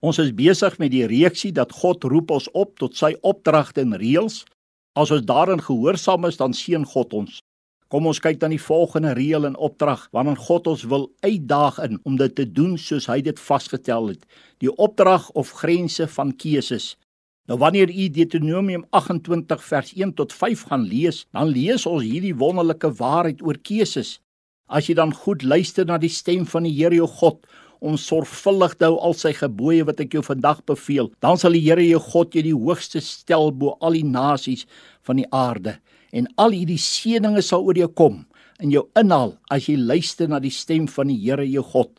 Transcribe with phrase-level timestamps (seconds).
[0.00, 3.98] Ons is besig met die reeksie dat God roep ons op tot sy opdragte en
[4.00, 4.46] reëls.
[4.96, 7.42] As ons daarin gehoorsaam is, dan seën God ons.
[7.92, 12.00] Kom ons kyk dan die volgende reël en opdrag waarin God ons wil uitdaag in
[12.08, 14.24] om dit te doen soos hy dit vasgestel het.
[14.62, 16.94] Die opdrag of grense van keuses.
[17.50, 22.36] Nou wanneer u Deuteronomium 28 vers 1 tot 5 gaan lees, dan lees ons hierdie
[22.38, 24.20] wonderlike waarheid oor keuses.
[24.70, 27.44] As jy dan goed luister na die stem van die Here jou God
[27.80, 31.62] om sorgvuldig te hou al sy gebooie wat ek jou vandag beveel, dan sal die
[31.64, 34.66] Here jou God jou die hoogste stel bo al die nasies
[35.08, 35.78] van die aarde
[36.12, 38.24] en al hierdie seënings sal oor jou kom
[38.60, 41.92] in jou inhaal as jy luister na die stem van die Here jou God.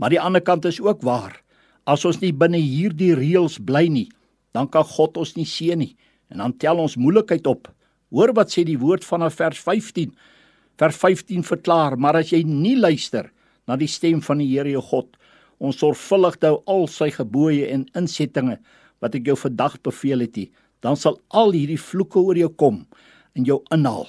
[0.00, 1.36] Maar die ander kant is ook waar.
[1.84, 4.08] As ons nie binne hierdie reëls bly nie,
[4.56, 5.94] dan kan God ons nie seën nie
[6.32, 7.68] en dan tel ons moeilikheid op.
[8.14, 10.14] Hoor wat sê die woord van vers 15.
[10.80, 13.30] Vers 15 verklaar: "Maar as jy nie luister
[13.68, 15.16] na die stem van die Here jou God,
[15.62, 18.58] ons sorgvuldig hou al sy gebooie en insettinge
[19.02, 20.50] wat ek jou vandag beveel het, nie,
[20.84, 22.84] dan sal al hierdie vloeke oor jou kom
[23.38, 24.06] in jou inhaal.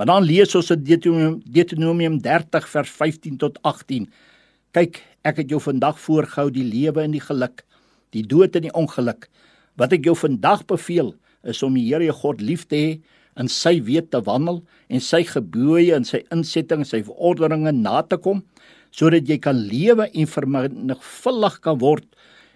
[0.00, 4.06] Maar dan lees ons in Deuteronomium 30 vers 15 tot 18.
[4.72, 7.64] Kyk, ek het jou vandag voorgehou die lewe en die geluk,
[8.16, 9.28] die dood en die ongeluk.
[9.76, 11.12] Wat ek jou vandag beveel
[11.44, 12.94] is om die Here jou God lief te hê
[13.40, 18.18] en sy weë te wandel en sy gebooie en sy insettings, sy verordeninge na te
[18.20, 18.40] kom
[18.90, 22.06] sodat jy kan lewe en vermenigvuldig kan word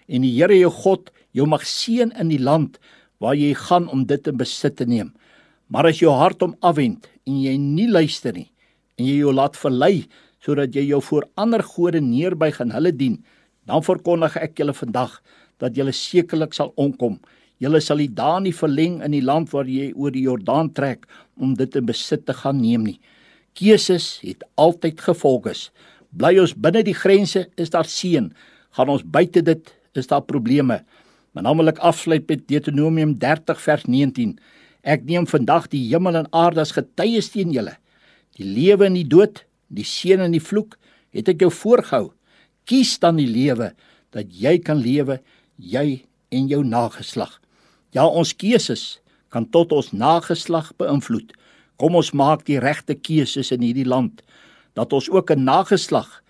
[0.07, 2.79] en die Here jou God jou mag seën in die land
[3.19, 5.13] waar jy gaan om dit in besit te neem.
[5.71, 8.49] Maar as jou hart hom afwend en jy nie luister nie
[8.99, 10.05] en jy jou laat verlei
[10.45, 13.17] sodat jy jou voor ander gode neerbuig en hulle dien,
[13.65, 15.17] dan verkondig ek julle vandag
[15.61, 17.17] dat julle sekerlik sal omkom.
[17.63, 21.07] Julle sal die dae nie verleng in die land waar jy oor die Jordaan trek
[21.39, 22.99] om dit in besit te gaan neem nie.
[23.55, 25.55] Keuses het altyd gevolge.
[26.15, 28.29] Bly ons binne die grense, is daar seën.
[28.77, 30.81] Gaan ons buite dit, is daar probleme.
[31.35, 34.35] Maar dan wil ek afsluit met Deuteronomium 30 vers 19.
[34.87, 37.75] Ek neem vandag die hemel en aarde as getuies teen julle.
[38.39, 40.77] Die lewe en die dood, die seën en die vloek,
[41.15, 42.13] het ek jou voorgehou.
[42.69, 43.73] Kies dan die lewe
[44.15, 45.19] dat jy kan lewe,
[45.59, 47.41] jy en jou nageslag.
[47.91, 49.01] Ja, ons keuses
[49.31, 51.33] kan tot ons nageslag beïnvloed.
[51.75, 54.23] Kom ons maak die regte keuses in hierdie land
[54.75, 56.23] dat ons ook 'n nageslag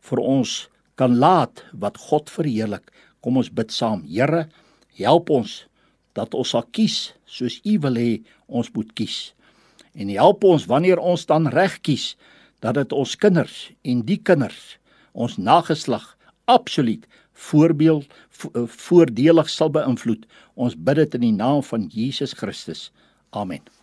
[0.00, 2.90] vir ons kan laat wat God verheerlik.
[3.20, 4.02] Kom ons bid saam.
[4.04, 4.48] Here,
[4.96, 5.66] help ons
[6.12, 9.32] dat ons sal kies soos U wil hê ons moet kies.
[9.94, 12.16] En help ons wanneer ons dan reg kies
[12.60, 14.78] dat dit ons kinders en die kinders
[15.12, 17.06] ons nageslag absoluut
[17.48, 18.06] voorbeeld
[18.40, 20.26] vo voordelig sal beïnvloed.
[20.54, 22.90] Ons bid dit in die naam van Jesus Christus.
[23.30, 23.79] Amen.